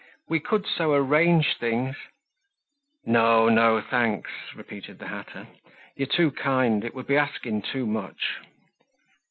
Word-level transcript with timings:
"We 0.27 0.39
could 0.39 0.65
so 0.65 0.95
arrange 0.95 1.57
things—" 1.59 1.95
"No, 3.05 3.49
no, 3.49 3.81
thanks," 3.81 4.31
repeated 4.55 4.97
the 4.97 5.09
hatter. 5.09 5.45
"You're 5.95 6.07
too 6.07 6.31
kind; 6.31 6.83
it 6.83 6.95
would 6.95 7.05
be 7.05 7.17
asking 7.17 7.61
too 7.71 7.85
much." 7.85 8.39